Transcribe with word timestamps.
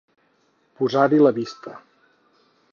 Posar-hi 0.79 1.21
la 1.27 1.33
vista. 1.37 1.77